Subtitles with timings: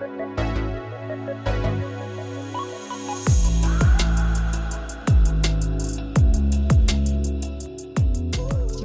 [0.00, 0.08] När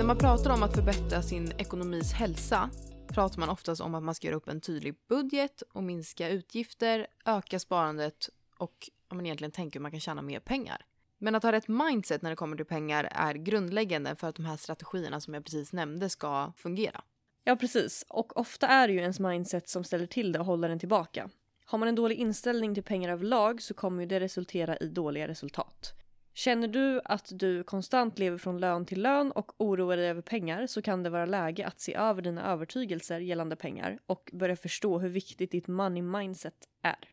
[0.03, 2.69] man pratar om att förbättra sin ekonomis hälsa
[3.07, 7.07] pratar man oftast om att man ska göra upp en tydlig budget och minska utgifter,
[7.25, 10.85] öka sparandet och om man egentligen tänker hur man kan tjäna mer pengar.
[11.17, 14.45] Men att ha rätt mindset när det kommer till pengar är grundläggande för att de
[14.45, 17.01] här strategierna som jag precis nämnde ska fungera.
[17.47, 18.05] Ja, precis.
[18.09, 21.29] Och ofta är det ju ens mindset som ställer till det och håller en tillbaka.
[21.65, 25.27] Har man en dålig inställning till pengar överlag så kommer ju det resultera i dåliga
[25.27, 25.93] resultat.
[26.33, 30.67] Känner du att du konstant lever från lön till lön och oroar dig över pengar
[30.67, 34.99] så kan det vara läge att se över dina övertygelser gällande pengar och börja förstå
[34.99, 37.09] hur viktigt ditt money mindset är.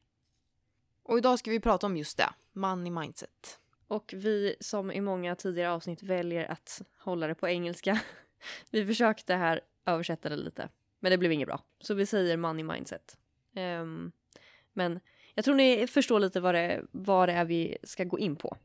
[1.02, 3.58] Och idag ska vi prata om just det, money mindset.
[3.88, 8.00] Och vi som i många tidigare avsnitt väljer att hålla det på engelska.
[8.70, 10.68] Vi försökte här översätta det lite,
[11.00, 11.60] men det blev inget bra.
[11.80, 13.18] Så vi säger money mindset.
[13.56, 14.12] Um,
[14.72, 15.00] men
[15.34, 18.56] jag tror ni förstår lite vad det, vad det är vi ska gå in på.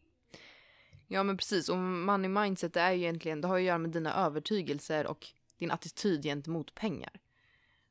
[1.07, 3.91] Ja men precis, och money mindset är ju egentligen, det har ju att göra med
[3.91, 7.19] dina övertygelser och din attityd gentemot pengar.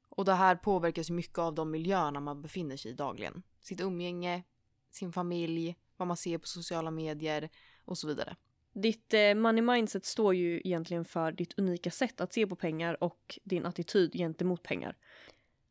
[0.08, 3.42] Och det här påverkas mycket av de miljöerna man befinner sig i dagligen.
[3.60, 4.42] Sitt umgänge,
[4.90, 7.48] sin familj, vad man ser på sociala medier
[7.84, 8.36] och så vidare.
[8.78, 13.04] Ditt eh, money mindset står ju egentligen för ditt unika sätt att se på pengar
[13.04, 14.96] och din attityd gentemot pengar.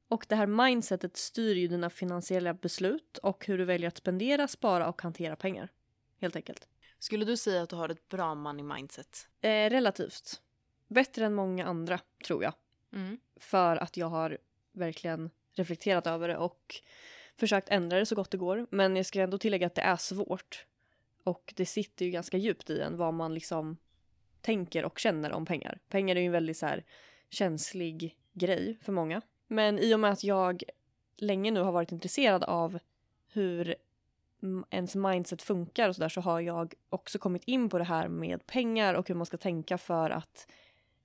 [0.08, 4.48] Och det här mindsetet styr ju dina finansiella beslut och hur du väljer att spendera,
[4.48, 5.70] spara och hantera pengar.
[6.22, 6.68] Helt enkelt.
[7.00, 9.28] Skulle du säga att du har ett bra money mindset?
[9.42, 10.42] Eh, relativt.
[10.88, 12.54] Bättre än många andra, tror jag.
[12.94, 13.18] Mm.
[13.36, 14.38] För att jag har
[14.72, 16.76] verkligen reflekterat över det och
[17.40, 18.68] försökt ändra det så gott det går.
[18.70, 20.66] Men jag ska ändå tillägga att det är svårt.
[21.26, 23.78] Och det sitter ju ganska djupt i en vad man liksom
[24.42, 25.80] tänker och känner om pengar.
[25.90, 26.84] Pengar är ju en väldigt så här
[27.30, 29.22] känslig grej för många.
[29.48, 30.64] Men i och med att jag
[31.18, 32.80] länge nu har varit intresserad av
[33.28, 33.76] hur
[34.70, 38.48] ens mindset funkar och sådär så har jag också kommit in på det här med
[38.48, 40.48] pengar och hur man ska tänka för att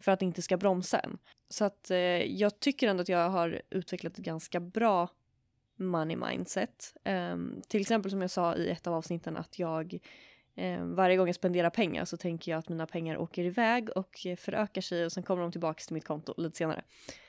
[0.00, 1.18] för att det inte ska bromsa en.
[1.48, 1.98] Så att eh,
[2.36, 5.08] jag tycker ändå att jag har utvecklat ett ganska bra
[5.80, 6.94] money mindset.
[7.04, 9.98] Um, till exempel som jag sa i ett av avsnitten att jag
[10.56, 14.26] um, varje gång jag spenderar pengar så tänker jag att mina pengar åker iväg och
[14.38, 16.82] förökar sig och sen kommer de tillbaka till mitt konto lite senare.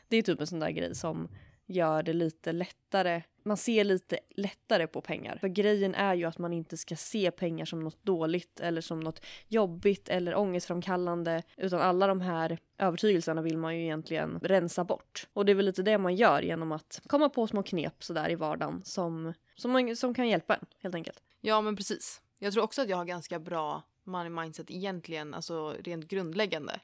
[0.08, 1.28] Det är typ en sån där grej som
[1.66, 3.22] gör det lite lättare.
[3.44, 5.38] Man ser lite lättare på pengar.
[5.38, 9.00] För grejen är ju att man inte ska se pengar som något dåligt eller som
[9.00, 11.44] något jobbigt eller ångestframkallande.
[11.58, 15.28] Utan alla de här övertygelserna vill man ju egentligen rensa bort.
[15.34, 18.32] Och det är väl lite det man gör genom att komma på små knep sådär
[18.32, 21.24] i vardagen som, som, man, som kan hjälpa en helt enkelt.
[21.42, 22.22] Ja men precis.
[22.40, 26.80] Jag tror också att jag har ganska bra money mindset egentligen, alltså rent grundläggande.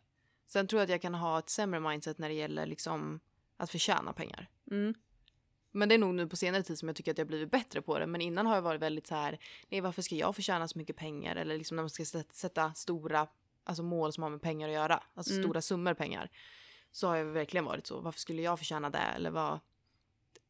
[0.47, 3.19] Sen tror jag att jag kan ha ett sämre mindset när det gäller liksom
[3.57, 4.49] att förtjäna pengar.
[4.71, 4.93] Mm.
[5.77, 7.81] Men det är nog nu på senare tid som jag tycker att jag blivit bättre
[7.81, 8.07] på det.
[8.07, 9.39] Men innan har jag varit väldigt så här,
[9.69, 11.35] nej varför ska jag förtjäna så mycket pengar?
[11.35, 13.27] Eller liksom när man ska sätta stora
[13.63, 15.43] alltså mål som har med pengar att göra, alltså mm.
[15.43, 16.29] stora summor pengar.
[16.91, 18.97] Så har jag verkligen varit så, varför skulle jag förtjäna det?
[18.97, 19.59] Eller vad,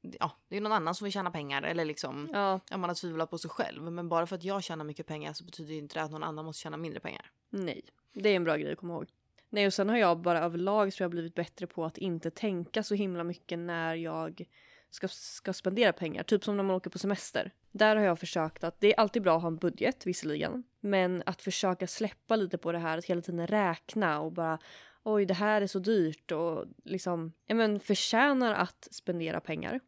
[0.02, 2.60] ja, det är någon annan som vill tjäna pengar eller liksom, ja.
[2.78, 3.92] man har tvivlat på sig själv.
[3.92, 6.46] Men bara för att jag tjänar mycket pengar så betyder det inte att någon annan
[6.46, 7.32] måste tjäna mindre pengar.
[7.50, 9.08] Nej, det är en bra grej att komma ihåg.
[9.50, 12.84] Nej, och sen har jag bara överlag tror jag blivit bättre på att inte tänka
[12.84, 14.48] så himla mycket när jag
[14.98, 16.24] ska, ska spendera pengar.
[16.24, 17.52] Typ som när man åker på semester.
[17.72, 21.24] Där har jag försökt att, det är alltid bra att ha en budget visserligen, men
[21.26, 24.60] att försöka släppa lite på det här, att hela tiden räkna och bara
[25.04, 29.80] oj det här är så dyrt och liksom, ja men förtjänar att spendera pengar.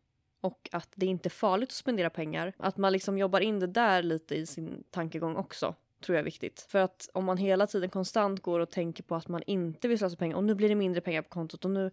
[0.42, 2.53] Och att det är inte är farligt att spendera pengar.
[2.58, 6.25] Att man liksom jobbar in det där lite i sin tankegång också tror jag är
[6.25, 6.66] viktigt.
[6.69, 10.00] För att om man hela tiden konstant går och tänker på att man inte vill
[10.00, 11.92] slösa pengar och nu blir det mindre pengar på kontot och nu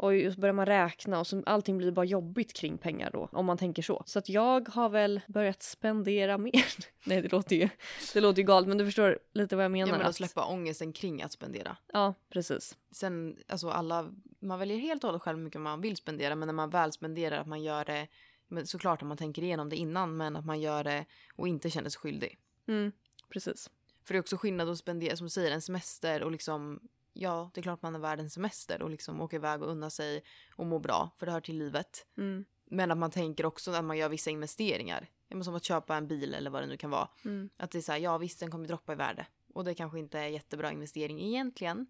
[0.00, 3.46] och så börjar man räkna och så allting blir bara jobbigt kring pengar då, om
[3.46, 4.02] man tänker så.
[4.06, 6.64] Så att jag har väl börjat spendera mer.
[7.04, 7.68] Nej, det låter ju,
[8.14, 9.92] det låter ju galet, men du förstår lite vad jag menar.
[9.92, 11.76] Ja, men att släppa ångesten kring att spendera.
[11.92, 12.76] Ja, precis.
[12.90, 16.46] Sen, alltså alla, man väljer helt och hållet själv hur mycket man vill spendera, men
[16.46, 18.08] när man väl spenderar att man gör det,
[18.48, 21.04] men såklart att man tänker igenom det innan, men att man gör det
[21.36, 22.38] och inte känner sig skyldig.
[22.68, 22.92] Mm,
[23.28, 23.70] precis.
[24.04, 26.80] För det är också skillnad att spendera, som du säger, en semester och liksom
[27.12, 29.90] ja, det är klart man är värd en semester och liksom åker iväg och unnar
[29.90, 30.22] sig
[30.56, 32.06] och mår bra, för det hör till livet.
[32.16, 32.44] Mm.
[32.64, 35.10] Men att man tänker också när man gör vissa investeringar,
[35.42, 37.08] som att köpa en bil eller vad det nu kan vara.
[37.24, 37.50] Mm.
[37.56, 39.26] Att det är så här, ja visst den kommer droppa i värde.
[39.54, 41.86] Och det kanske inte är jättebra investering egentligen,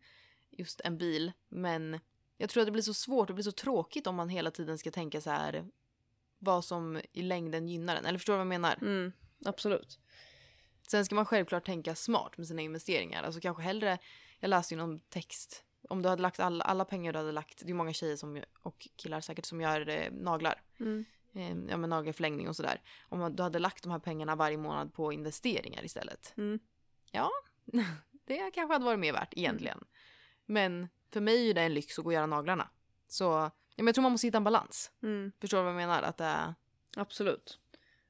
[0.51, 1.33] just en bil.
[1.49, 2.01] Men
[2.37, 4.79] jag tror att det blir så svårt, det blir så tråkigt om man hela tiden
[4.79, 5.65] ska tänka så här,
[6.39, 8.07] vad som i längden gynnar en.
[8.07, 8.79] Eller förstår du vad jag menar?
[8.81, 9.13] Mm,
[9.45, 9.99] absolut.
[10.89, 13.23] Sen ska man självklart tänka smart med sina investeringar.
[13.23, 13.99] Alltså kanske hellre
[14.41, 15.65] jag läste ju någon text.
[15.89, 18.43] Om du hade lagt alla, alla pengar du hade lagt, det är många tjejer som,
[18.63, 20.63] och killar säkert som gör eh, naglar.
[20.81, 21.05] Mm.
[21.35, 22.83] eh, ja, men nagelförlängning och sådär.
[23.09, 26.35] Om du hade lagt de här pengarna varje månad på investeringar istället.
[26.37, 26.59] Mm.
[28.25, 29.85] Det kanske hade varit mer värt egentligen.
[30.47, 32.69] Men för mig är det en lyx att gå och göra naglarna.
[33.09, 34.91] Så ja, men jag tror man måste hitta en balans.
[35.03, 35.33] Mm.
[35.41, 36.03] Förstår du vad jag menar?
[36.03, 36.55] Att är...
[36.97, 37.59] Absolut.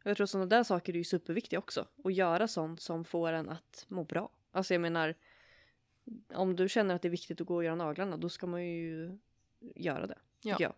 [0.05, 1.87] Och jag tror sådana där saker är ju superviktiga också.
[2.05, 4.31] Att göra sånt som får en att må bra.
[4.53, 5.15] Alltså jag menar,
[6.35, 8.67] om du känner att det är viktigt att gå och göra naglarna, då ska man
[8.67, 9.19] ju
[9.61, 10.19] göra det.
[10.43, 10.55] Ja.
[10.55, 10.75] Tycker jag.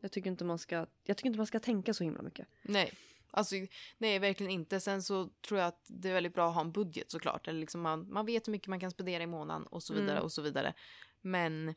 [0.00, 2.48] Jag tycker, inte man ska, jag tycker inte man ska tänka så himla mycket.
[2.62, 2.92] Nej.
[3.30, 3.54] Alltså,
[3.98, 4.80] nej, verkligen inte.
[4.80, 7.48] Sen så tror jag att det är väldigt bra att ha en budget såklart.
[7.48, 10.10] Eller liksom man, man vet hur mycket man kan spendera i månaden och så vidare
[10.12, 10.22] Mm.
[10.24, 10.74] och så vidare.
[11.20, 11.74] Men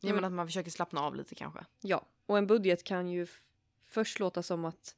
[0.00, 0.14] jag Mm.
[0.16, 1.64] menar att man försöker slappna av lite kanske.
[1.80, 3.26] Ja, och en budget kan ju
[3.80, 4.96] först låta som att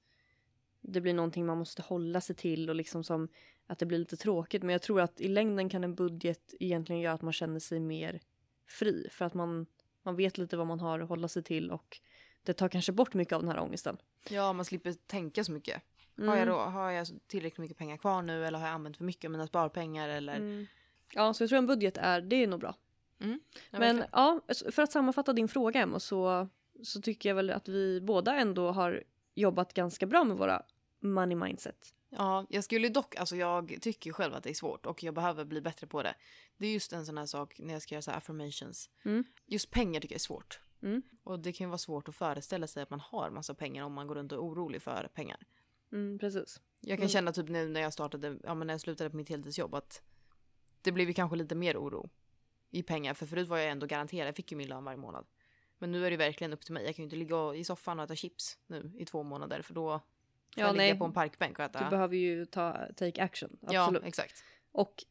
[0.81, 3.29] det blir någonting man måste hålla sig till och liksom som
[3.69, 4.63] att det blir lite tråkigt.
[4.63, 7.81] Men jag tror att i längden kan en budget egentligen göra att man känner sig
[7.81, 8.21] mer
[8.67, 9.67] fri för att man,
[10.03, 12.01] man vet lite vad man har att hålla sig till och
[12.43, 13.97] det tar kanske bort mycket av den här ångesten.
[14.31, 15.83] Ja, man slipper tänka så mycket.
[16.19, 16.29] Mm.
[16.29, 19.05] Har, jag då, har jag tillräckligt mycket pengar kvar nu eller har jag använt för
[19.05, 20.37] mycket av mina sparpengar eller?
[20.37, 20.67] Mm.
[21.15, 22.75] Ja, så jag tror en budget är, det är nog bra.
[23.19, 24.41] Ja, Men ja,
[24.71, 26.49] för att sammanfatta din fråga Emma så,
[26.83, 29.05] så tycker jag väl att vi båda ändå har
[29.35, 30.63] jobbat ganska bra med våra
[31.01, 31.95] money mindset.
[32.11, 35.45] Ja, jag skulle dock, alltså jag tycker själv att det är svårt och jag behöver
[35.45, 36.15] bli bättre på det.
[36.57, 38.91] Det är just en sån här sak när jag ska göra så affirmations.
[39.05, 39.25] Mm.
[39.47, 40.61] Just pengar tycker jag är svårt.
[40.83, 41.03] Mm.
[41.25, 43.93] Och det kan ju vara svårt att föreställa sig att man har massa pengar om
[43.93, 45.47] man går runt och är orolig för pengar.
[45.93, 46.61] Mm, precis.
[46.81, 47.09] Jag kan Mm.
[47.09, 50.03] känna typ nu när jag startade, ja men när jag slutade på mitt heltidsjobb att
[50.83, 52.11] det blev ju kanske lite mer oro
[52.71, 53.15] i pengar.
[53.15, 55.27] För förut var jag ändå garanterad, jag fick ju min lön varje månad.
[55.79, 56.85] Men nu är det verkligen upp till mig.
[56.85, 59.75] Jag kan ju inte ligga i soffan och äta chips nu i två månader för
[59.75, 60.01] då
[60.57, 61.85] Ja, jag ligga på en parkbänk och äta.
[61.85, 63.57] Du behöver ju ta, take action.
[63.61, 64.05] ja, Absolut.
[64.05, 64.45] exakt.
[64.73, 65.05] Och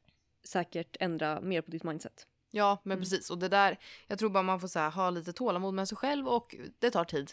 [0.44, 2.28] säkert ändra mer på ditt mindset.
[2.52, 3.02] Ja, men Mm.
[3.04, 3.30] precis.
[3.30, 5.98] Och det där, jag tror bara man får så här, ha lite tålamod med sig
[5.98, 7.32] själv och det tar tid.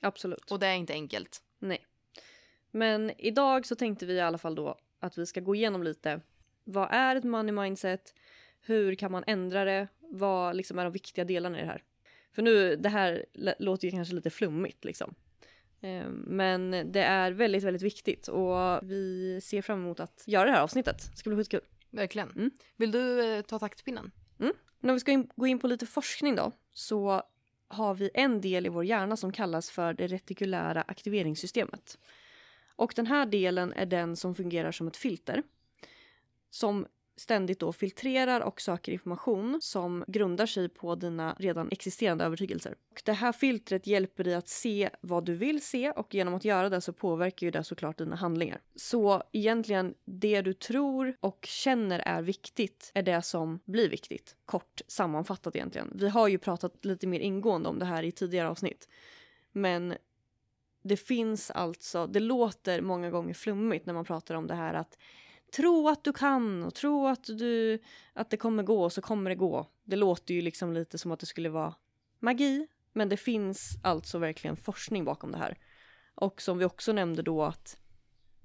[0.00, 0.50] Absolut.
[0.50, 1.42] Och det är inte enkelt.
[1.58, 1.86] Nej.
[2.70, 6.20] Men idag så tänkte vi i alla fall då att vi ska gå igenom lite.
[6.64, 8.14] Vad är ett money mindset?
[8.60, 9.88] Hur kan man ändra det?
[10.00, 11.82] Vad liksom är de viktiga delarna i det här?
[12.32, 13.24] För nu, det här
[13.58, 15.14] låter ju kanske lite flummigt liksom.
[15.80, 20.50] Eh, Men det är väldigt, väldigt viktigt och vi ser fram emot att göra det
[20.50, 21.08] här avsnittet.
[21.10, 21.60] Det ska bli skitkul.
[21.90, 22.30] Verkligen.
[22.30, 22.50] Mm.
[22.76, 24.10] Vill du eh, ta taktpinnen?
[24.80, 27.22] Men om vi ska in, gå in på lite forskning då så
[27.68, 31.98] har vi en del i vår hjärna som kallas för det retikulära aktiveringssystemet.
[32.76, 35.42] Och den här delen är den som fungerar som ett filter
[36.50, 42.74] som ständigt då filtrerar och söker information som grundar sig på dina redan existerande övertygelser.
[42.90, 46.44] Och det här filtret hjälper dig att se vad du vill se och genom att
[46.44, 48.60] göra det så påverkar ju det såklart dina handlingar.
[48.74, 54.36] Så egentligen det du tror och känner är viktigt är det som blir viktigt.
[54.44, 55.92] Kort sammanfattat egentligen.
[55.94, 58.88] Vi har ju pratat lite mer ingående om det här i tidigare avsnitt.
[59.52, 59.94] Men
[60.82, 64.98] det finns alltså, det låter många gånger flummigt när man pratar om det här att
[65.56, 67.78] tro att du kan och tro att, du,
[68.12, 69.66] att det kommer gå så kommer det gå.
[69.84, 71.74] Det låter ju liksom lite som att det skulle vara
[72.18, 75.58] magi, men det finns alltså verkligen forskning bakom det här.
[76.14, 77.78] Och som vi också nämnde då att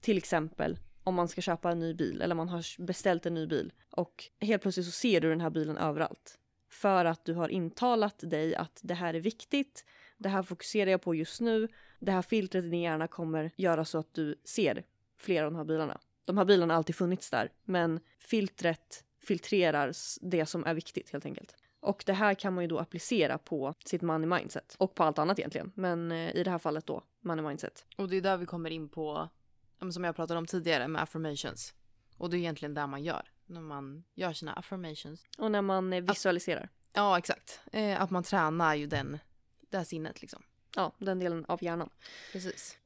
[0.01, 3.47] till exempel om man ska köpa en ny bil eller man har beställt en ny
[3.47, 6.39] bil och helt plötsligt så ser du den här bilen överallt.
[6.69, 9.85] För att du har intalat dig att det här är viktigt,
[10.17, 11.67] det här fokuserar jag på just nu,
[11.99, 14.83] det här filtret i din hjärna kommer göra så att du ser
[15.17, 15.99] flera av de här bilarna.
[16.25, 21.25] De här bilarna har alltid funnits där, men filtret filtrerar det som är viktigt helt
[21.25, 21.55] enkelt.
[21.79, 25.19] Och det här kan man ju då applicera på sitt money mindset och på allt
[25.19, 25.71] annat egentligen.
[25.75, 27.85] Men eh, i det här fallet då money mindset.
[27.97, 29.29] Och det är där vi kommer in på,
[29.93, 31.73] som jag pratade om tidigare med affirmations.
[32.17, 35.25] Och det är egentligen där man gör, när man gör sina affirmations.
[35.37, 36.69] Och när man eh, visualiserar.
[36.93, 37.61] Ja, exakt.
[37.71, 39.19] Eh, att man tränar ju den,
[39.69, 40.43] det här sinnet liksom.
[40.75, 41.89] Ja, den delen av hjärnan.
[42.31, 42.77] Precis.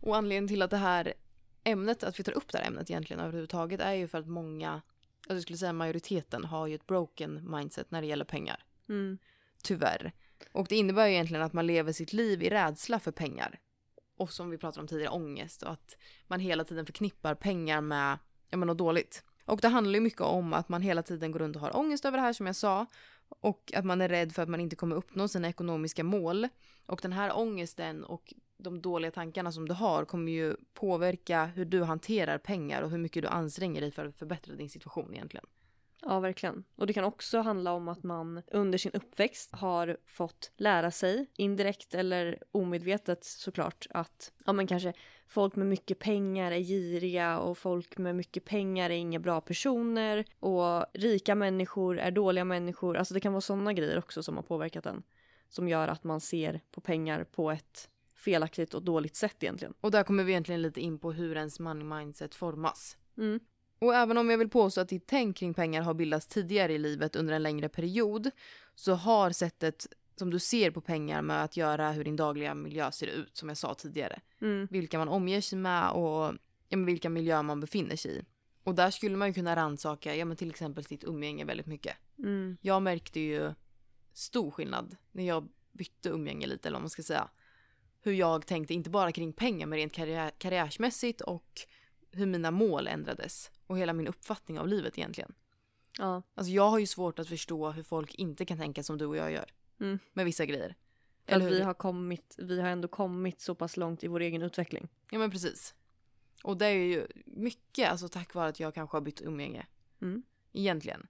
[0.00, 1.14] Och anledningen till att det här
[1.64, 4.82] ämnet, att vi tar upp det här ämnet egentligen överhuvudtaget är ju för att många,
[5.28, 8.64] jag skulle säga majoriteten har ju ett broken mindset när det gäller pengar.
[8.88, 9.18] Mm.
[9.62, 10.12] Tyvärr.
[10.52, 13.58] Och det innebär ju egentligen att man lever sitt liv i rädsla för pengar.
[14.16, 18.18] Och som vi pratade om tidigare, ångest och att man hela tiden förknippar pengar med,
[18.50, 19.24] ja men något dåligt.
[19.44, 22.04] Och det handlar ju mycket om att man hela tiden går runt och har ångest
[22.04, 22.86] över det här som jag sa.
[23.28, 26.48] Och att man är rädd för att man inte kommer uppnå sina ekonomiska mål.
[26.86, 31.64] Och den här ångesten och de dåliga tankarna som du har kommer ju påverka hur
[31.64, 35.46] du hanterar pengar och hur mycket du anstränger dig för att förbättra din situation egentligen.
[36.04, 36.64] Ja, verkligen.
[36.76, 41.26] Och det kan också handla om att man under sin uppväxt har fått lära sig,
[41.36, 44.92] indirekt eller omedvetet såklart, att ja, men kanske
[45.28, 50.24] folk med mycket pengar är giriga och folk med mycket pengar är inga bra personer
[50.40, 52.96] och rika människor är dåliga människor.
[52.96, 55.02] Alltså det kan vara sådana grejer också som har påverkat en.
[55.48, 57.88] Som gör att man ser på pengar på ett
[58.22, 59.74] felaktigt och dåligt sätt egentligen.
[59.80, 62.96] Och där kommer vi egentligen lite in på hur ens money mindset formas.
[63.18, 63.40] Mm.
[63.78, 66.78] Och även om jag vill påstå att ditt tänk kring pengar har bildats tidigare i
[66.78, 68.30] livet under en längre period
[68.74, 69.86] så har sättet
[70.16, 73.48] som du ser på pengar med att göra hur din dagliga miljö ser ut, som
[73.48, 74.20] jag sa tidigare.
[74.40, 74.68] Mm.
[74.70, 76.34] Vilka man omger sig med och
[76.68, 78.24] ja, vilka miljöer man befinner sig i.
[78.64, 81.96] Och där skulle man ju kunna rannsaka, ja men till exempel sitt umgänge väldigt mycket.
[82.18, 82.56] Mm.
[82.60, 83.54] Jag märkte ju
[84.12, 87.28] stor skillnad när jag bytte umgänge lite, eller vad man ska säga.
[88.02, 91.60] Hur jag tänkte, inte bara kring pengar, men rent karriär, karriärsmässigt och
[92.10, 93.50] hur mina mål ändrades.
[93.66, 95.34] Och hela min uppfattning av livet egentligen.
[95.98, 96.22] Ja.
[96.34, 99.16] Alltså jag har ju svårt att förstå hur folk inte kan tänka som du och
[99.16, 99.52] jag gör.
[99.80, 99.98] Mm.
[100.12, 100.76] Med vissa grejer.
[101.26, 101.50] För att hur?
[101.50, 104.88] vi har, kommit, vi har ändå kommit så pass långt i vår egen utveckling.
[105.10, 105.74] Ja men precis.
[106.42, 109.66] Och det är ju mycket alltså tack vare att jag kanske har bytt umgänge.
[110.00, 110.22] Mm.
[110.52, 111.06] Egentligen.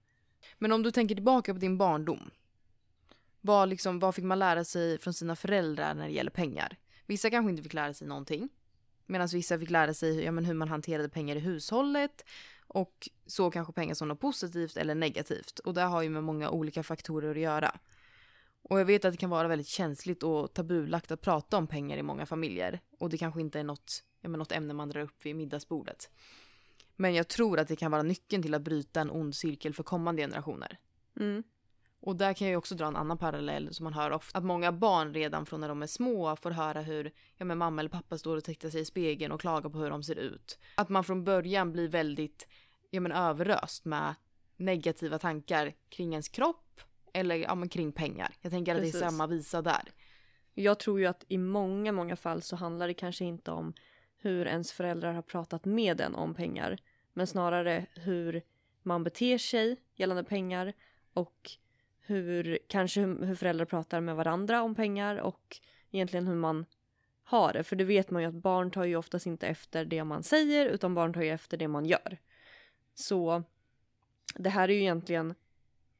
[0.57, 2.31] Men om du tänker tillbaka på din barndom.
[3.41, 6.77] Vad, liksom, vad fick man lära sig från sina föräldrar när det gäller pengar?
[7.05, 8.49] Vissa kanske inte fick lära sig någonting.
[9.05, 12.25] Medan vissa fick lära sig ja, men hur man hanterade pengar i hushållet.
[12.67, 15.59] Och såg kanske pengar som något positivt eller negativt.
[15.59, 17.79] Och det har ju med många olika faktorer att göra.
[18.61, 21.97] Och jag vet att det kan vara väldigt känsligt och tabulagt att prata om pengar
[21.97, 22.79] i många familjer.
[22.99, 26.09] Och det kanske inte är något, ja, men något ämne man drar upp vid middagsbordet.
[26.95, 29.83] Men jag tror att det kan vara nyckeln till att bryta en ond cirkel för
[29.83, 30.77] kommande generationer.
[31.19, 31.43] Mm.
[32.05, 34.37] Och där kan jag också dra en annan parallell som man hör ofta.
[34.37, 37.81] Att många barn redan från när de är små får höra hur ja, men mamma
[37.81, 40.59] eller pappa står och tittar sig i spegeln och klagar på hur de ser ut.
[40.75, 42.47] Att man från början blir väldigt
[42.89, 44.15] ja, men överöst med
[44.57, 46.81] negativa tankar kring ens kropp
[47.13, 48.33] eller ja, men kring pengar.
[48.41, 49.01] Jag tänker att det Precis.
[49.01, 49.91] är samma visa där.
[50.53, 53.73] Jag tror ju att i många, många fall så handlar det kanske inte om
[54.17, 56.77] hur ens föräldrar har pratat med en om pengar.
[57.13, 58.41] Men snarare hur
[58.81, 60.73] man beter sig gällande pengar
[61.13, 61.57] och
[62.05, 65.59] hur kanske hur hur föräldrar pratar med varandra om pengar och
[65.91, 66.65] egentligen hur man
[67.23, 67.63] har det.
[67.63, 70.65] För det vet man ju att barn tar ju oftast inte efter det man säger
[70.65, 72.17] utan barn tar ju efter det man gör.
[72.93, 73.43] Så
[74.35, 75.35] det här är ju egentligen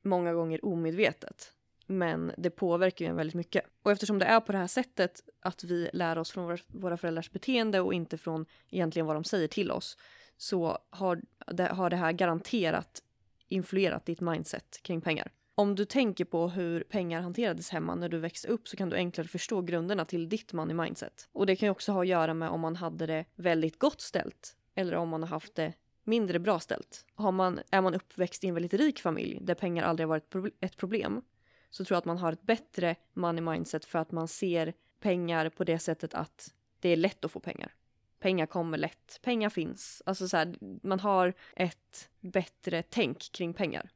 [0.02, 1.54] många gånger omedvetet.
[1.86, 3.66] Men det påverkar ju en väldigt mycket.
[3.84, 7.32] Och eftersom det är på det här sättet att vi lär oss från våra, föräldrars
[7.32, 9.98] beteende och inte från egentligen vad de säger till oss
[10.38, 13.04] så har det, har det här garanterat
[13.48, 15.32] influerat ditt mindset kring pengar.
[15.56, 18.96] Om du tänker på hur pengar hanterades hemma när du växte upp så kan du
[18.96, 21.30] enklare förstå grunderna till ditt money mindset.
[21.32, 24.02] Och det kan ju också ha att göra med om man hade det väldigt gott
[24.02, 27.06] ställt eller om man har haft det mindre bra ställt.
[27.16, 30.56] Har man, är man uppväxt i en väldigt rik familj där pengar aldrig har varit
[30.60, 31.22] ett problem
[31.70, 35.50] så tror jag att man har ett bättre money mindset för att man ser pengar
[35.50, 37.74] på det sättet att det är lätt att få pengar.
[38.20, 40.02] Pengar kommer lätt, pengar finns.
[40.06, 43.90] Alltså så här, man har ett bättre tänk kring pengar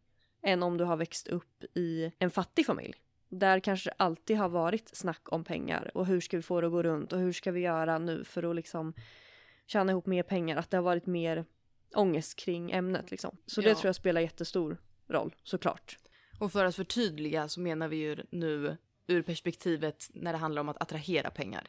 [0.44, 2.96] än om du har växt upp i en fattig familj.
[3.30, 6.68] Där kanske det alltid har varit snack om pengar och hur ska vi få det
[6.68, 8.94] att gå runt och hur ska vi göra nu för att liksom
[9.68, 10.58] tjäna ihop mer pengar.
[10.58, 11.46] Att det har varit mer
[11.96, 13.38] ångest kring ämnet liksom.
[13.46, 13.76] Så det Ja.
[13.76, 14.78] tror jag spelar jättestor
[15.08, 15.98] roll såklart.
[16.40, 18.78] Och för att förtydliga så menar vi ju nu
[19.08, 21.68] ur perspektivet när det handlar om att attrahera pengar.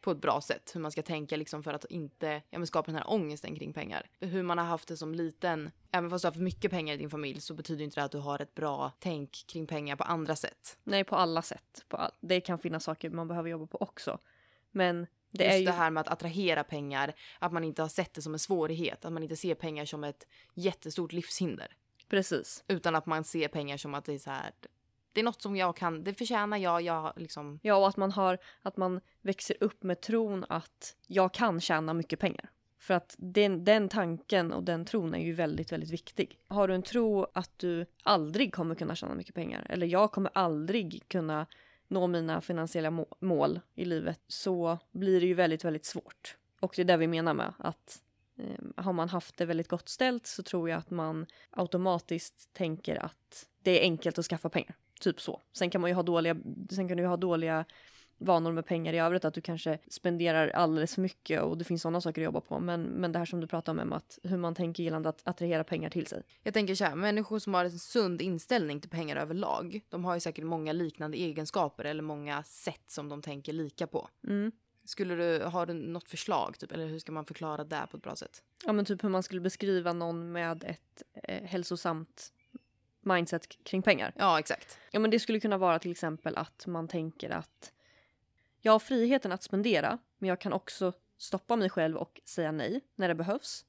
[0.00, 0.70] På ett bra sätt.
[0.74, 3.72] Hur man ska tänka liksom för att inte ja, men skapa den här ångesten kring
[3.72, 4.10] pengar.
[4.20, 5.70] Hur man har haft det som liten.
[5.92, 8.12] Även fast du har haft mycket pengar i din familj så betyder inte det att
[8.12, 10.78] du har ett bra tänk kring pengar på andra sätt.
[10.84, 11.84] Nej, på alla sätt.
[11.88, 12.10] På all...
[12.20, 14.18] Det kan finnas saker man behöver jobba på också.
[14.70, 15.64] Men det Just är ju...
[15.64, 17.12] det här med att attrahera pengar.
[17.38, 19.04] Att man inte har sett det som en svårighet.
[19.04, 21.76] Att man inte ser pengar som ett jättestort livshinder.
[22.08, 22.64] Precis.
[22.68, 24.52] Utan att man ser pengar som att det är så här.
[25.12, 27.58] Det är något som jag kan, det förtjänar jag, jag liksom.
[27.62, 31.94] Ja, och att man har, att man växer upp med tron att jag kan tjäna
[31.94, 32.50] mycket pengar.
[32.78, 36.38] För att den, den tanken och den tron är ju väldigt, väldigt viktig.
[36.48, 40.30] Har du en tro att du aldrig kommer kunna tjäna mycket pengar eller jag kommer
[40.34, 41.46] aldrig kunna
[41.88, 46.36] nå mina finansiella må- mål i livet så blir det ju väldigt, väldigt svårt.
[46.60, 48.02] Och det är det vi menar med att
[48.38, 52.96] eh, har man haft det väldigt gott ställt så tror jag att man automatiskt tänker
[52.96, 54.76] att det är enkelt att skaffa pengar.
[55.00, 55.40] Typ så.
[55.52, 56.36] Sen kan man ju ha dåliga,
[56.70, 57.64] sen kan du ha dåliga
[58.20, 61.82] vanor med pengar i övrigt, att du kanske spenderar alldeles för mycket och det finns
[61.82, 62.60] sådana saker att jobba på.
[62.60, 65.20] Men, men det här som du pratar om Emma, att hur man tänker gällande att
[65.24, 66.22] attrahera pengar till sig.
[66.42, 69.80] Jag tänker så här, människor som har en sund inställning till pengar överlag.
[69.88, 74.08] De har ju säkert många liknande egenskaper eller många sätt som de tänker lika på.
[74.28, 74.52] Mm.
[74.84, 78.02] Skulle du, har du något förslag typ, eller hur ska man förklara det på ett
[78.02, 78.42] bra sätt?
[78.66, 82.32] Ja men typ hur man skulle beskriva någon med ett eh, hälsosamt
[83.14, 84.12] mindset kring pengar.
[84.16, 84.78] Ja, exakt.
[84.90, 87.72] Ja men det skulle kunna vara till exempel att man tänker att
[88.60, 92.80] jag har friheten att spendera men jag kan också stoppa mig själv och säga nej
[92.94, 93.64] när det behövs.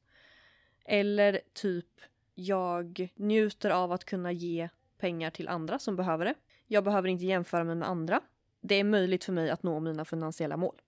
[0.86, 1.88] Eller typ
[2.36, 6.34] jag njuter av att kunna ge pengar till andra som behöver det.
[6.68, 8.22] Jag behöver inte jämföra mig med andra
[8.62, 10.82] det är möjligt för mig att nå mina finansiella mål.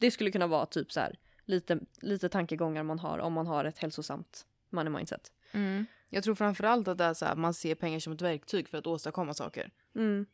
[0.00, 3.64] Det skulle kunna vara typ så här lite, lite tankegångar man har om man har
[3.64, 5.32] ett hälsosamt money mindset.
[5.52, 5.86] Mm.
[6.10, 8.78] Jag tror framförallt att det är så här, man ser pengar som ett verktyg för
[8.78, 9.70] att åstadkomma saker.
[9.94, 10.26] Mm.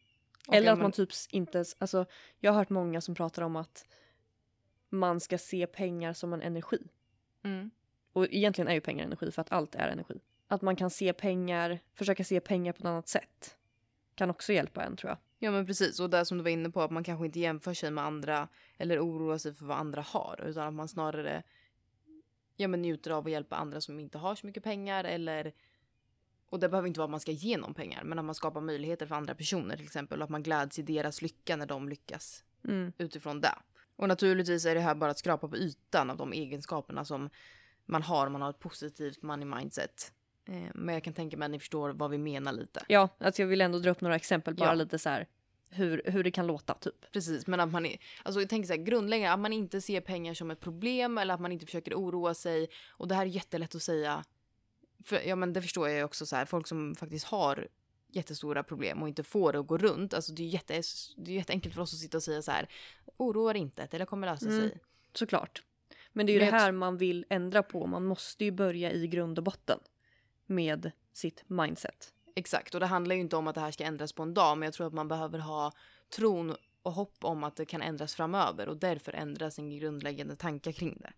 [0.53, 2.07] Eller att man typ inte, ens- alltså
[2.39, 3.87] jag har hört många som pratar om att
[4.89, 6.79] man ska se pengar som en energi.
[7.45, 7.71] Mm.
[8.13, 10.21] Och egentligen är ju pengar energi för att allt är energi.
[10.49, 13.57] Att man kan se pengar, försöka se pengar på ett annat sätt.
[14.15, 15.19] Kan också hjälpa en tror jag.
[15.39, 17.75] Ja men precis och det som du var inne på att man kanske inte jämför
[17.75, 21.43] sig med andra eller oroar sig för vad andra har utan att man snarare
[22.57, 25.53] ja, men njuter av att hjälpa andra som inte har så mycket pengar eller
[26.51, 28.61] och det behöver inte vara att man ska ge någon pengar men att man skapar
[28.61, 31.89] möjligheter för andra personer till exempel och att man gläds i deras lycka när de
[31.89, 32.93] lyckas Mm.
[32.99, 33.55] utifrån det.
[33.97, 37.31] Och naturligtvis är det här bara att skrapa på ytan av de egenskaperna som
[37.85, 40.13] man har om man har ett positivt money mindset.
[40.49, 42.85] Eh, men jag kan tänka mig att ni förstår vad vi menar lite.
[42.89, 44.75] Ja, alltså jag vill ändå dra upp några exempel bara Ja.
[44.75, 45.27] lite så här
[45.71, 47.13] hur, hur det kan låta typ.
[47.13, 50.01] Precis, men att man är, alltså jag tänker så här, grundläggande att man inte ser
[50.01, 52.69] pengar som ett problem eller att man inte försöker oroa sig.
[52.89, 54.25] Och det här är jättelätt att säga.
[55.05, 57.69] För, ja men det förstår jag ju också så här, folk som faktiskt har
[58.09, 60.15] jättestora problem och inte får det att gå runt.
[60.15, 60.83] Alltså det är, jätte,
[61.17, 62.69] det är jätteenkelt för oss att sitta och säga så här,
[63.17, 64.61] oroa dig inte, det kommer lösa Mm.
[64.61, 64.79] sig.
[65.13, 65.63] Såklart.
[66.13, 67.87] Men det är ju Men det här man vill ändra på.
[67.87, 69.79] Man måste ju börja i grund och botten
[70.47, 72.13] med sitt mindset.
[72.39, 74.59] Exakt, och det handlar ju inte om att det här ska ändras på en dag,
[74.59, 75.73] men jag tror att man behöver ha
[76.17, 80.73] tron och hopp om att det kan ändras framöver och därför ändra sin grundläggande tankar
[80.73, 81.13] kring det.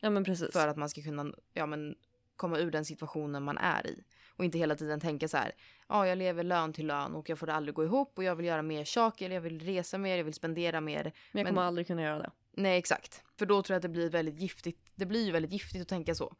[0.00, 0.52] Ja men precis.
[0.52, 1.94] För att man ska kunna ja, men,
[2.36, 4.04] komma ur den situationen man är i.
[4.36, 5.52] Och inte hela tiden tänka så här,
[5.88, 8.36] ja jag lever lön till lön och jag får det aldrig gå ihop och jag
[8.36, 11.02] vill göra mer saker, jag vill resa mer, jag vill spendera mer.
[11.04, 12.30] men jag men- kommer aldrig kunna göra det.
[12.52, 14.80] Nej exakt, för då tror jag att det blir väldigt giftigt.
[14.94, 16.36] Det blir ju väldigt giftigt att tänka så.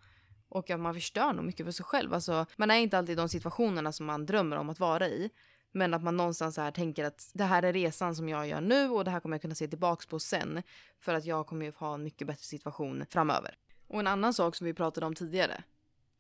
[0.49, 2.15] Och att man förstör nog mycket för sig själv.
[2.15, 5.31] Alltså, man är inte alltid i de situationerna som man drömmer om att vara i.
[5.73, 8.61] Men att man någonstans så här tänker att det här är resan som jag gör
[8.61, 10.63] nu och det här kommer jag kunna se tillbaks på sen.
[10.99, 13.59] För att jag kommer ju ha en mycket bättre situation framöver.
[13.87, 15.63] Och en annan sak som vi pratade om tidigare.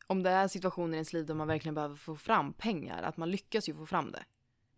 [0.06, 3.16] Om det är situationer i ens liv där man verkligen behöver få fram pengar, att
[3.16, 4.24] man lyckas ju få fram det.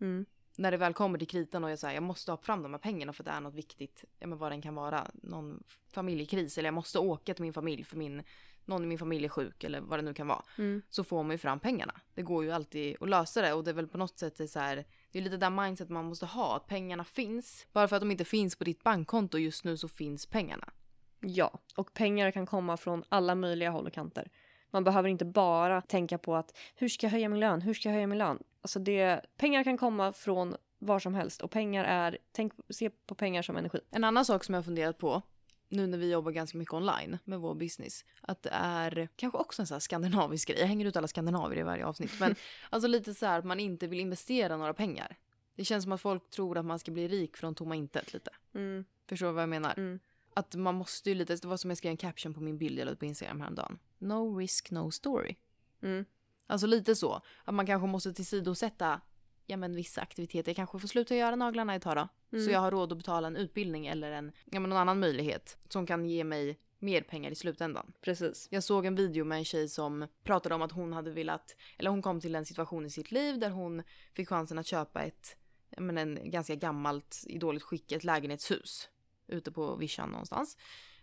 [0.00, 0.26] Mm.
[0.56, 2.78] När det väl kommer till kritan och jag säger jag måste ha fram de här
[2.78, 6.58] pengarna för att det är något viktigt, ja men vad den kan vara, någon familjekris
[6.58, 8.22] eller jag måste åka till min familj för min,
[8.68, 10.42] någon i min familj är sjuk eller vad det nu kan vara.
[10.58, 10.82] Mm.
[10.90, 11.94] Så får man ju fram pengarna.
[12.14, 14.48] Det går ju alltid att lösa det och det är väl på något sätt det
[14.48, 17.66] så här, det är lite där mindset man måste ha, att pengarna finns.
[17.72, 20.72] Bara för att de inte finns på ditt bankkonto just nu så finns pengarna.
[21.20, 24.30] Ja, och pengar kan komma från alla möjliga håll och kanter.
[24.70, 27.88] Man behöver inte bara tänka på att hur ska jag höja min lön, hur ska
[27.88, 28.38] jag höja min lön?
[28.62, 33.14] Alltså det, pengar kan komma från var som helst och pengar är, tänk, se på
[33.14, 33.80] pengar som energi.
[33.90, 35.22] En annan sak som jag har funderat på
[35.68, 38.04] nu när vi jobbar ganska mycket online med vår business.
[38.20, 40.60] Att det är kanske också en sån här skandinavisk grej.
[40.60, 42.20] Jag hänger ut alla skandinavier i varje avsnitt.
[42.20, 42.34] Men
[42.70, 45.16] alltså lite så här att man inte vill investera några pengar.
[45.54, 48.30] Det känns som att folk tror att man ska bli rik från tomma intet lite.
[48.54, 48.84] Mm.
[49.06, 49.74] Förstår du vad jag menar?
[49.76, 50.00] Mm.
[50.34, 52.78] Att man måste ju lite, det var som jag skrev en caption på min bild
[52.78, 53.78] jag la ut på Instagram häromdagen.
[53.98, 55.36] No risk, no story.
[55.82, 56.04] Mm.
[56.46, 57.22] Alltså lite så.
[57.44, 59.00] Att man kanske måste tillsidosätta
[59.46, 60.50] ja, men vissa aktiviteter.
[60.50, 62.08] Jag kanske får sluta göra naglarna ett tag då.
[62.32, 62.44] Mm.
[62.44, 65.58] Så jag har råd att betala en utbildning eller en, ja, men någon annan möjlighet
[65.68, 67.92] som kan ge mig mer pengar i slutändan.
[68.00, 68.48] Precis.
[68.50, 71.90] Jag såg en video med en tjej som pratade om att hon hade velat, eller
[71.90, 73.82] hon kom till en situation i sitt liv där hon
[74.14, 75.36] fick chansen att köpa ett,
[75.78, 78.88] men en ganska gammalt, i dåligt skick, ett lägenhetshus
[79.26, 80.56] ute på vischan någonstans.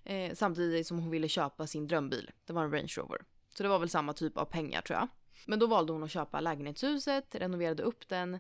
[0.04, 2.32] Eh, samtidigt som hon ville köpa sin drömbil.
[2.46, 3.22] Det var en Range Rover.
[3.58, 5.08] Så det var väl samma typ av pengar tror jag.
[5.46, 8.40] Men då valde hon att köpa lägenhetshuset, renoverade upp den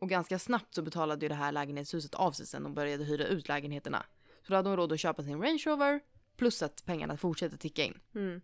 [0.00, 3.26] och ganska snabbt så betalade ju det här lägenhetshuset av sig sen och började hyra
[3.26, 4.06] ut lägenheterna.
[4.42, 6.00] Så då hade hon råd att köpa sin Range Rover
[6.36, 8.00] plus att pengarna fortsätter ticka in.
[8.14, 8.40] Mm.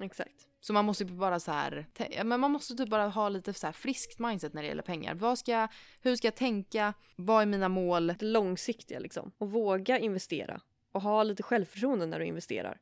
[0.00, 0.46] Exakt.
[0.60, 1.86] Så man måste ju bara så här,
[2.24, 5.14] men man måste typ bara ha lite så här friskt mindset när det gäller pengar.
[5.14, 5.68] Vad ska jag,
[6.00, 6.94] hur ska jag tänka?
[7.16, 8.06] Vad är mina mål?
[8.06, 9.32] Det långsiktiga liksom.
[9.38, 10.60] Och våga investera.
[10.92, 12.80] Och ha lite självförtroende när du investerar.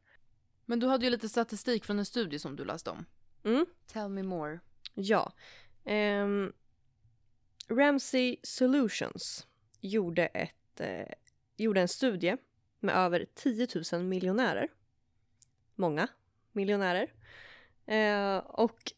[0.64, 3.06] Men du hade ju lite statistik från en studie som du läste om.
[3.44, 3.66] Mm.
[3.86, 4.60] Tell me more.
[4.94, 5.32] Ja.
[5.84, 6.52] Ehm,
[7.68, 9.46] Ramsey Solutions
[9.80, 11.14] gjorde, ett, eh,
[11.56, 12.36] gjorde en studie
[12.80, 14.68] med över 10 000 miljonärer.
[15.74, 16.08] Många
[16.52, 17.12] miljonärer.
[17.86, 18.92] Eh, och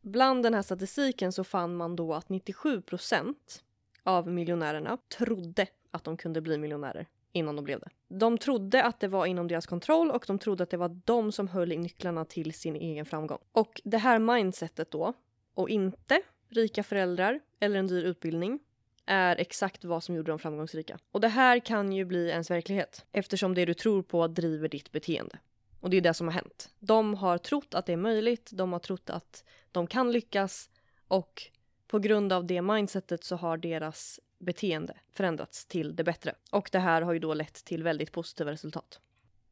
[0.00, 3.64] bland den här statistiken så fann man då att 97 procent
[4.02, 7.90] av miljonärerna trodde att de kunde bli miljonärer innan de blev det.
[8.08, 11.32] De trodde att det var inom deras kontroll och de trodde att det var de
[11.32, 13.38] som höll i nycklarna till sin egen framgång.
[13.52, 15.12] Och det här mindsetet då,
[15.54, 18.58] och inte rika föräldrar eller en dyr utbildning,
[19.06, 20.98] är exakt vad som gjorde dem framgångsrika.
[21.12, 24.92] Och det här kan ju bli ens verklighet eftersom det du tror på driver ditt
[24.92, 25.38] beteende.
[25.80, 26.70] Och det är det som har hänt.
[26.78, 30.70] De har trott att det är möjligt, de har trott att de kan lyckas
[31.08, 31.42] och
[31.88, 36.34] på grund av det mindsetet så har deras beteende förändrats till det bättre.
[36.50, 39.00] Och det här har ju då lett till väldigt positiva resultat.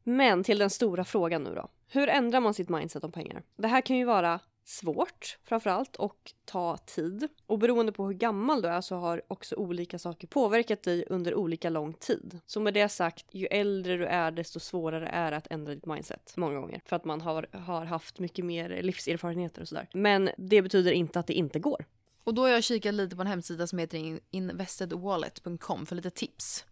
[0.03, 1.69] Men till den stora frågan nu då.
[1.89, 3.43] Hur ändrar man sitt mindset om pengar?
[3.57, 7.29] Det här kan ju vara svårt framförallt och ta tid.
[7.47, 11.35] Och beroende på hur gammal du är så har också olika saker påverkat dig under
[11.35, 12.41] olika lång tid.
[12.47, 15.87] Så med det sagt, ju äldre du är desto svårare är det att ändra ditt
[15.87, 16.81] mindset många gånger.
[16.85, 19.89] För att man har, har haft mycket mer livserfarenheter och sådär.
[19.93, 21.85] Men det betyder inte att det inte går.
[22.25, 26.65] Och då har jag kikat lite på en hemsida som heter investedwallet.com för lite tips.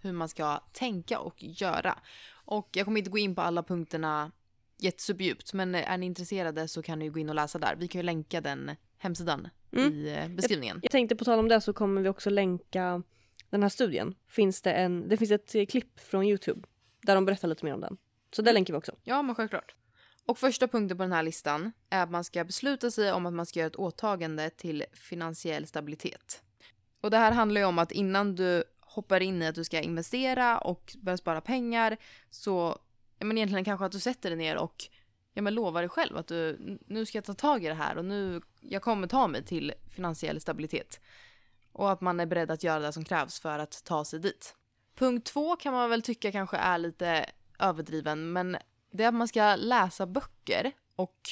[0.00, 1.98] Hur man ska tänka och göra.
[2.44, 4.32] Och jag kommer inte gå in på alla punkterna
[4.82, 7.76] jättesuperdjupt men är ni intresserade så kan ni gå in och läsa där.
[7.76, 9.92] Vi kan ju länka den hemsidan mm.
[9.92, 10.76] i eh, beskrivningen.
[10.76, 13.02] Jag, jag tänkte på tal om det så kommer vi också länka
[13.50, 14.14] den här studien.
[14.28, 16.68] Finns det, en, det finns ett klipp från Youtube
[17.02, 17.96] där de berättar lite mer om den.
[18.32, 18.54] Så det mm.
[18.54, 18.92] länkar vi också.
[19.02, 19.74] Ja men självklart.
[20.26, 23.32] Och första punkten på den här listan är att man ska besluta sig om att
[23.32, 26.42] man ska göra ett åtagande till finansiell stabilitet.
[27.00, 29.80] Och det här handlar ju om att innan du hoppar in i att du ska
[29.80, 31.96] investera och börja spara pengar
[32.30, 32.78] så
[33.20, 34.84] ja, men egentligen kanske att du sätter dig ner och
[35.32, 37.98] ja, men lovar dig själv att du nu ska jag ta tag i det här
[37.98, 41.00] och nu jag kommer ta mig till finansiell stabilitet.
[41.72, 44.56] Och att man är beredd att göra det som krävs för att ta sig dit.
[44.94, 47.26] Punkt två kan man väl tycka kanske är lite
[47.58, 48.56] överdriven men
[48.90, 51.30] det är att man ska läsa böcker och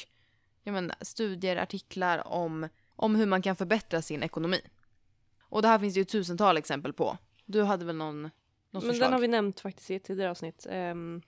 [0.63, 4.61] ja, men, studier, artiklar om, om hur man kan förbättra sin ekonomi.
[5.41, 7.17] Och det här finns det ju tusental exempel på.
[7.45, 8.31] Du hade väl någon, något
[8.71, 9.05] Men förslag?
[9.07, 10.67] den har vi nämnt faktiskt i ett tidigare avsnitt.
[10.69, 11.21] Um,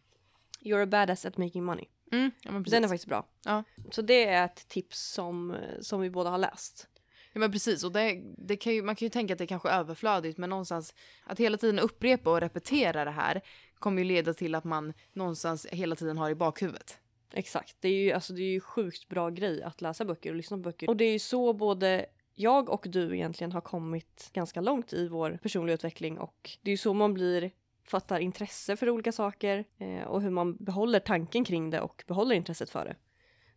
[0.61, 1.85] You're a badass at making money.
[2.11, 3.25] Mm, ja, den är faktiskt bra.
[3.45, 3.63] Ja.
[3.91, 6.87] Så det är ett tips som, som vi båda har läst.
[7.33, 9.47] Ja men precis och det, det kan ju, man kan ju tänka att det är
[9.47, 10.93] kanske är överflödigt men någonstans
[11.23, 13.41] att hela tiden upprepa och repetera det här
[13.79, 16.97] kommer ju leda till att man någonstans hela tiden har i bakhuvudet.
[17.33, 20.35] Exakt, det är ju alltså det är ju sjukt bra grej att läsa böcker och
[20.35, 20.89] lyssna på böcker.
[20.89, 25.07] Och det är ju så både jag och du egentligen har kommit ganska långt i
[25.07, 27.51] vår personliga utveckling och det är ju så man blir
[27.83, 32.35] fattar intresse för olika saker eh, och hur man behåller tanken kring det och behåller
[32.35, 32.95] intresset för det.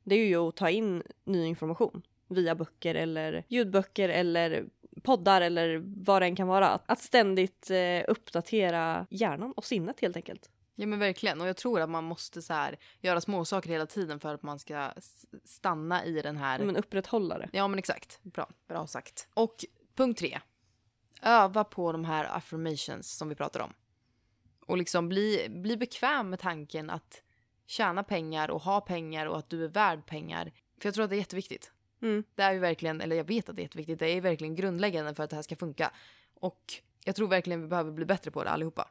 [0.02, 4.64] Det är ju att ta in ny information via böcker eller ljudböcker eller
[5.02, 6.68] poddar eller vad det än kan vara.
[6.86, 10.50] Att ständigt eh, uppdatera hjärnan och sinnet helt enkelt.
[10.74, 13.86] Ja men verkligen och jag tror att man måste så här, göra små saker hela
[13.86, 14.90] tiden för att man ska
[15.44, 16.58] stanna i den här...
[16.58, 17.48] Men upprätthålla det.
[17.52, 18.20] Ja men exakt.
[18.22, 19.28] Bra, bra sagt.
[19.34, 20.40] Och punkt tre.
[21.22, 23.72] Öva på de här affirmations som vi pratar om.
[24.66, 27.22] Och liksom bli, bli bekväm med tanken att
[27.66, 30.52] tjäna pengar och ha pengar och att du är värd pengar.
[30.78, 31.72] För jag tror att det är jätteviktigt.
[32.02, 32.24] Mm.
[32.34, 35.14] Det är ju verkligen, eller jag vet att det är jätteviktigt, det är verkligen grundläggande
[35.14, 35.90] för att det här ska funka.
[36.34, 36.74] Och
[37.04, 38.88] jag tror verkligen vi behöver bli bättre på det allihopa.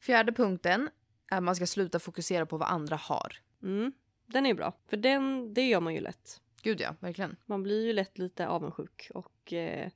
[0.00, 0.90] Fjärde punkten
[1.30, 3.36] är att man ska sluta fokusera på vad andra har.
[3.62, 3.92] Mm.
[4.26, 6.40] Den är bra, för den, det gör man ju lätt.
[6.62, 7.36] Gud ja, verkligen.
[7.46, 9.90] Man blir ju lätt lite avundsjuk och eh,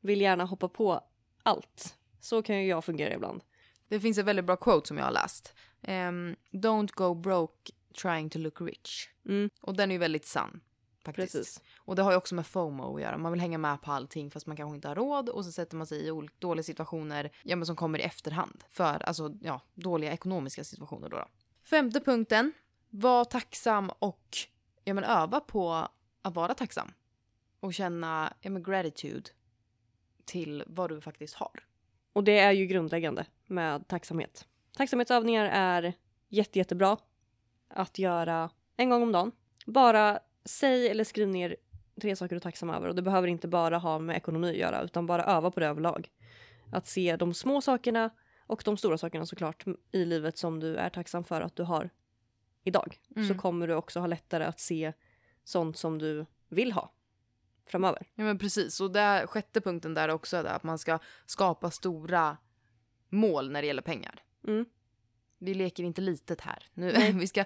[0.00, 1.00] vill gärna hoppa på
[1.42, 1.98] allt.
[2.20, 3.42] Så kan ju jag fungera ibland.
[3.94, 5.54] Det finns ett väldigt bra quote som jag har läst.
[5.80, 9.08] Um, Don't go broke trying to look rich.
[9.28, 9.50] Mm.
[9.60, 10.60] Och den är ju väldigt sann.
[11.04, 11.32] Faktiskt.
[11.32, 11.62] Precis.
[11.76, 13.18] Och det har ju också med FOMO att göra.
[13.18, 15.76] Man vill hänga med på allting fast man kanske inte har råd och så sätter
[15.76, 18.64] man sig i dåliga situationer ja, men som kommer i efterhand.
[18.70, 21.16] För alltså, ja, dåliga ekonomiska situationer då.
[21.16, 21.26] då.
[21.64, 22.52] Femte punkten.
[22.90, 24.36] Var tacksam och
[24.84, 25.88] ja, men öva på
[26.22, 26.92] att vara tacksam.
[27.60, 29.30] Och känna ja, men gratitude
[30.24, 31.64] till vad du faktiskt har.
[32.12, 34.46] Och det är ju grundläggande med tacksamhet.
[34.76, 35.94] Tacksamhetsövningar är
[36.28, 36.98] jätte, jättebra
[37.68, 39.32] att göra en gång om dagen.
[39.66, 41.56] Bara säg eller skriv ner
[42.00, 44.56] tre saker du är tacksam över och det behöver inte bara ha med ekonomi att
[44.56, 46.08] göra utan bara öva på det överlag.
[46.72, 48.10] Att se de små sakerna
[48.46, 51.90] och de stora sakerna såklart i livet som du är tacksam för att du har
[52.64, 52.98] idag.
[53.16, 53.28] Mm.
[53.28, 54.92] Så kommer du också ha lättare att se
[55.44, 56.92] sånt som du vill ha
[57.66, 58.06] framöver.
[58.14, 62.36] Ja men precis och där, sjätte punkten där också är att man ska skapa stora
[63.14, 64.22] mål när det gäller pengar.
[64.46, 64.64] Mm.
[65.38, 66.68] Vi leker inte litet här.
[66.74, 67.44] Nu, vi ska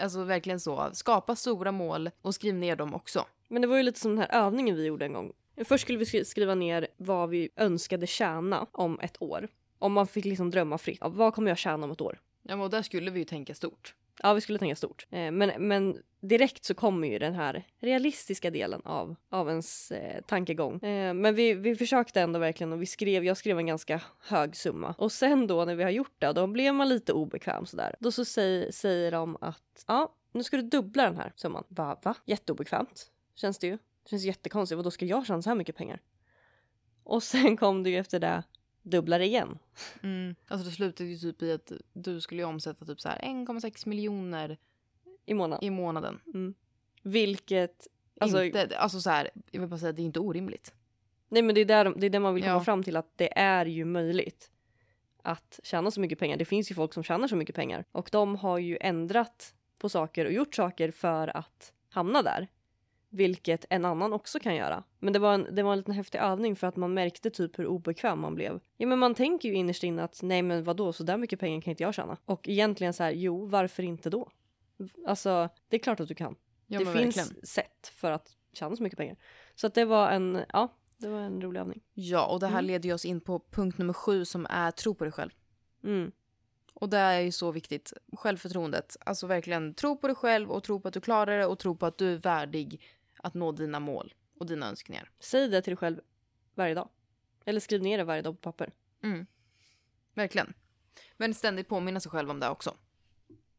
[0.00, 3.26] alltså verkligen så, skapa stora mål och skriv ner dem också.
[3.48, 5.32] Men det var ju lite som den här övningen vi gjorde en gång.
[5.64, 9.48] Först skulle vi skriva ner vad vi önskade tjäna om ett år.
[9.78, 10.98] Om man fick liksom drömma fritt.
[11.00, 12.20] Vad kommer jag tjäna om ett år?
[12.42, 13.94] Ja, och där skulle vi ju tänka stort.
[14.22, 15.06] Ja, vi skulle tänka stort.
[15.10, 20.22] Eh, men, men direkt så kommer ju den här realistiska delen av, av ens eh,
[20.22, 20.82] tankegång.
[20.82, 24.56] Eh, men vi, vi försökte ändå verkligen och vi skrev, jag skrev en ganska hög
[24.56, 24.94] summa.
[24.98, 27.96] Och sen då när vi har gjort det, då blev man lite obekväm sådär.
[28.00, 31.64] Då så säger, säger de att ja, nu ska du dubbla den här summan.
[31.68, 32.00] Va?
[32.02, 32.14] va?
[32.24, 33.72] Jätteobekvämt känns det ju.
[34.02, 34.76] Det känns jättekonstigt.
[34.76, 36.00] Vad då ska jag tjäna så här mycket pengar?
[37.04, 38.42] Och sen kom det ju efter det
[38.82, 39.58] dubblar igen.
[40.02, 40.34] Mm.
[40.48, 44.58] Alltså det slutade ju typ i att du skulle omsätta typ så här 1,6 miljoner
[45.26, 45.64] i månaden.
[45.64, 46.20] I månaden.
[46.26, 46.54] Mm.
[47.02, 47.86] Vilket...
[48.20, 50.74] Alltså, inte, alltså så här, jag vill bara säga det är inte orimligt.
[51.28, 52.64] Nej men det är, där, det är där man vill komma Ja.
[52.64, 54.50] fram till att det är ju möjligt
[55.22, 56.36] att tjäna så mycket pengar.
[56.36, 59.88] Det finns ju folk som tjänar så mycket pengar och de har ju ändrat på
[59.88, 62.48] saker och gjort saker för att hamna där.
[63.14, 64.84] Vilket en annan också kan göra.
[64.98, 67.58] Men det var en, det var en liten häftig övning för att man märkte typ
[67.58, 68.60] hur obekväm man blev.
[68.76, 71.60] Ja men man tänker ju innerst inne att nej men vadå så där mycket pengar
[71.60, 72.16] kan inte jag tjäna.
[72.24, 74.30] Och egentligen så här jo varför inte då?
[75.06, 76.36] Alltså det är klart att du kan.
[76.66, 77.46] Ja, det finns verkligen.
[77.46, 79.16] sätt för att tjäna så mycket pengar.
[79.54, 81.80] Så att det var en, ja det var en rolig övning.
[81.94, 82.64] Ja, och det här Mm.
[82.64, 85.30] leder oss in på punkt nummer sju som är tro på dig själv.
[85.84, 86.12] Mm.
[86.74, 87.92] Och det är ju så viktigt.
[88.16, 88.96] Självförtroendet.
[89.00, 91.76] Alltså verkligen tro på dig själv och tro på att du klarar det och tro
[91.76, 92.82] på att du är värdig
[93.22, 95.10] att nå dina mål och dina önskningar.
[95.18, 96.00] Säg det till dig själv
[96.54, 96.88] varje dag.
[97.44, 98.72] Eller skriv ner det varje dag på papper.
[99.02, 99.26] Mm.
[100.14, 100.54] Verkligen.
[101.16, 102.74] Men ständigt påminna sig själv om det också.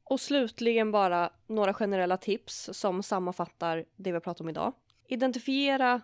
[0.03, 4.73] Och slutligen bara några generella tips som sammanfattar det vi har pratat om idag.
[5.07, 6.01] Identifiera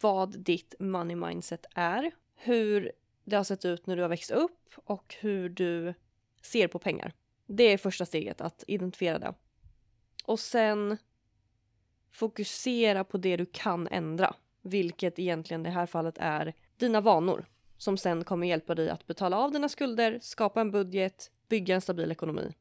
[0.00, 2.92] vad ditt money mindset är, hur
[3.24, 5.94] det har sett ut när du har växt upp och hur du
[6.42, 7.12] ser på pengar.
[7.46, 9.34] Det är första steget, att identifiera det.
[10.24, 10.96] Och sen
[12.12, 17.46] fokusera på det du kan ändra, vilket egentligen i det här fallet är dina vanor
[17.78, 21.80] som sen kommer hjälpa dig att betala av dina skulder, skapa en budget, bygga en
[21.80, 22.54] stabil ekonomi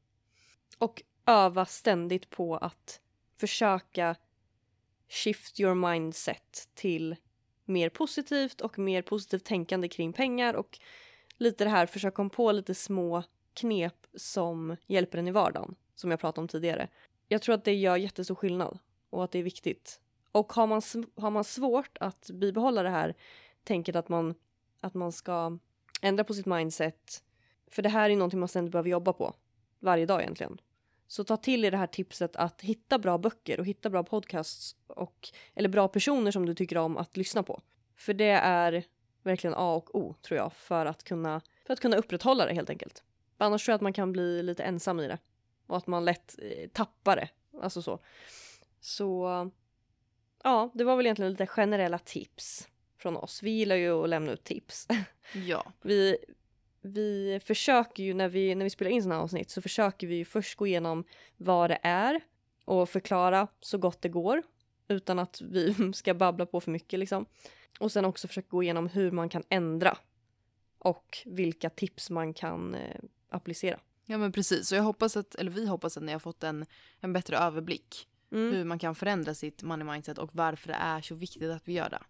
[0.77, 3.01] och öva ständigt på att
[3.37, 4.15] försöka
[5.09, 7.15] shift your mindset till
[7.65, 10.79] mer positivt och mer positivt tänkande kring pengar och
[11.37, 16.11] lite det här försöka komma på lite små knep som hjälper en i vardagen som
[16.11, 16.87] jag pratade om tidigare.
[17.27, 20.01] Jag tror att det gör jättestor skillnad och att det är viktigt.
[20.31, 20.81] Och har man,
[21.15, 23.15] har man svårt att bibehålla det här
[23.63, 24.35] tänket att man,
[24.81, 25.57] att man ska
[26.01, 27.23] ändra på sitt mindset
[27.67, 29.33] för det här är någonting man ständigt behöver jobba på
[29.79, 30.61] varje dag egentligen.
[31.07, 34.75] Så ta till er det här tipset att hitta bra böcker och hitta bra podcasts
[34.87, 37.61] och eller bra personer som du tycker om att lyssna på.
[37.95, 38.83] För det är
[39.23, 42.69] verkligen A och O tror jag för att kunna, för att kunna upprätthålla det helt
[42.69, 43.03] enkelt.
[43.37, 45.17] Annars tror jag att man kan bli lite ensam i det
[45.67, 47.29] och att man lätt eh, tappar det.
[47.61, 47.99] Alltså så.
[48.79, 49.51] Så
[50.43, 53.43] ja, det var väl egentligen lite generella tips från oss.
[53.43, 54.87] Vi gillar ju att lämna ut tips.
[55.33, 55.71] Ja.
[55.81, 56.17] vi,
[56.81, 60.15] vi försöker ju när vi, när vi spelar in sådana här avsnitt så försöker vi
[60.15, 61.03] ju först gå igenom
[61.37, 62.21] vad det är
[62.65, 64.43] och förklara så gott det går
[64.87, 67.25] utan att vi ska babbla på för mycket liksom.
[67.79, 69.97] Och sen också försöka gå igenom hur man kan ändra
[70.79, 73.79] och vilka tips man kan eh, applicera.
[74.05, 74.71] Ja men precis.
[74.71, 76.65] Och jag hoppas att, eller vi hoppas att ni har fått en,
[76.99, 78.07] en bättre överblick.
[78.31, 78.53] Mm.
[78.53, 81.73] Hur man kan förändra sitt money mindset och varför det är så viktigt att vi
[81.73, 82.01] gör det.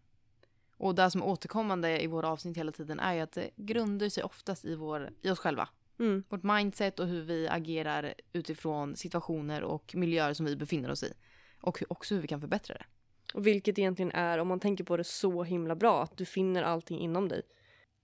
[0.77, 4.09] Och det som är återkommande i våra avsnitt hela tiden är ju att det grundar
[4.09, 5.69] sig oftast i, vår, i oss själva.
[5.99, 6.23] Mm.
[6.29, 11.13] Vårt mindset och hur vi agerar utifrån situationer och miljöer som vi befinner oss i.
[11.61, 12.85] Och också hur vi kan förbättra det.
[13.33, 16.63] Och vilket egentligen är, om man tänker på det, så himla bra att du finner
[16.63, 17.41] allting inom dig.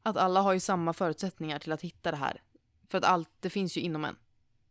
[0.04, 2.42] Att alla har ju samma förutsättningar till att hitta det här.
[2.90, 4.16] För att allt, det finns ju inom en.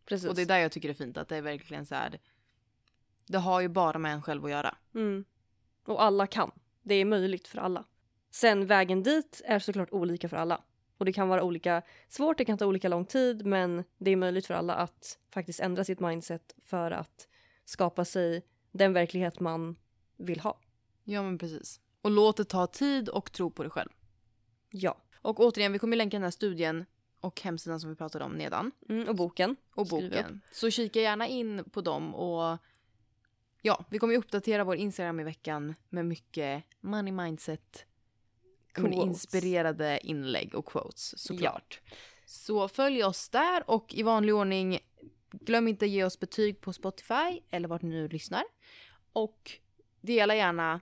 [0.05, 0.29] Precis.
[0.29, 2.21] Och det är där jag tycker det är fint, att det är verkligen så här.
[3.27, 4.75] Det har ju bara med en själv att göra.
[4.95, 5.25] Mm.
[5.85, 6.51] Och alla kan.
[6.83, 7.85] Det är möjligt för alla.
[8.31, 10.63] Sen vägen dit är såklart olika för alla.
[10.99, 14.17] Och det kan vara olika svårt, det kan ta olika lång tid men det är
[14.17, 17.29] möjligt för alla att faktiskt ändra sitt mindset för att
[17.65, 19.77] skapa sig den verklighet man
[20.17, 20.61] vill ha.
[21.05, 21.81] Ja men precis.
[22.03, 23.91] Och låt det ta tid och tro på dig själv.
[24.71, 25.03] Ja.
[25.23, 26.85] Och återigen, vi kommer länka den här studien
[27.21, 28.73] och hemsidan som vi pratade om nedan.
[28.89, 29.57] Mm, och boken.
[29.75, 30.41] Och boken.
[30.53, 32.59] Så kika gärna in på dem och
[33.63, 37.87] ja, vi kommer ju uppdatera vår Instagram i veckan med mycket money mindset
[38.73, 38.97] Quotes.
[38.97, 41.81] inspirerade inlägg och quotes såklart.
[42.27, 44.79] Så följ oss där och i vanlig ordning
[45.31, 48.45] glöm inte ge oss betyg på Spotify eller vart ni nu lyssnar.
[49.13, 49.53] Och
[50.01, 50.81] dela gärna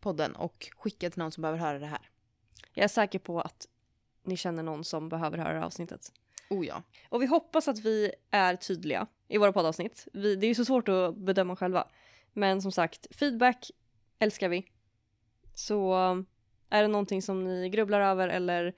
[0.00, 2.10] podden och skicka till någon som behöver höra det här.
[2.74, 3.68] Jag är säker på att
[4.22, 6.12] ni känner någon som behöver höra det här avsnittet.
[6.50, 6.82] Oh ja.
[7.08, 10.08] Och vi hoppas att vi är tydliga i våra poddavsnitt.
[10.12, 11.88] Vi, det är ju så svårt att bedöma själva.
[12.32, 13.70] Men som sagt, feedback
[14.18, 14.66] älskar vi.
[15.54, 15.94] Så
[16.70, 18.74] är det någonting som ni grubblar över eller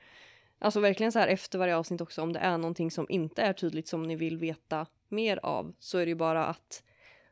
[0.59, 3.53] alltså verkligen så här efter varje avsnitt också om det är någonting som inte är
[3.53, 6.83] tydligt som ni vill veta mer av så är det ju bara att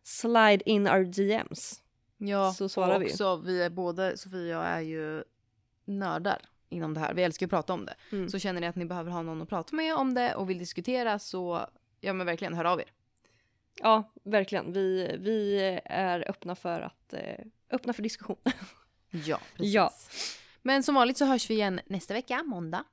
[0.03, 1.83] slide in our DMs.
[2.19, 3.07] Ja, Så svarar och vi.
[3.07, 5.25] också, vi är både, Sofia och jag är ju
[5.85, 7.15] nördar inom det här.
[7.15, 7.95] Vi älskar att prata om det.
[8.13, 8.29] Mm.
[8.29, 10.59] Så känner ni att ni behöver ha någon att prata med om det och vill
[10.59, 11.67] diskutera så
[12.01, 12.93] ja men verkligen hör av er.
[13.83, 14.73] Ja, verkligen.
[14.73, 18.37] Vi, vi är öppna för att eh, öppna för diskussion.
[19.11, 19.75] Ja, precis.
[19.75, 19.91] Ja.
[20.63, 22.85] Men som vanligt så hörs vi igen nästa vecka, måndag.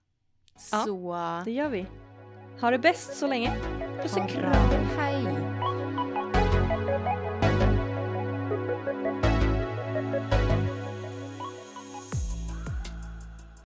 [0.72, 1.86] Ja, Så Det gör vi.
[2.62, 3.56] Ha det bäst så länge.
[4.02, 4.54] Puss och kram.
[4.98, 5.26] Hej!